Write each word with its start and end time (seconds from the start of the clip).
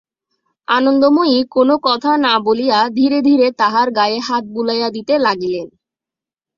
আনন্দময়ী 0.67 1.37
কোনো 1.49 1.75
কথা 1.83 2.11
না 2.17 2.33
বলিয়া 2.45 2.79
ধীরে 2.89 3.19
ধীরে 3.21 3.47
তাহার 3.57 3.87
গায়ে 3.91 4.19
হাত 4.19 4.43
বুলাইয়া 4.47 4.89
দিতে 4.89 5.13
লাগিলেন। 5.19 5.67